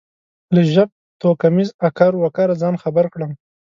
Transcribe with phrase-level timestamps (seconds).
[0.53, 3.31] له ژبتوکمیز اکر و کره ځان خبر کړم.